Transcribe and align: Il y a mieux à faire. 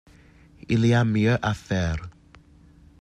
Il 0.67 0.83
y 0.87 0.95
a 0.95 1.05
mieux 1.05 1.37
à 1.45 1.53
faire. 1.53 2.09